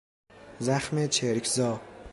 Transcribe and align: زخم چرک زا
زخم 0.59 1.07
چرک 1.07 1.45
زا 1.45 1.79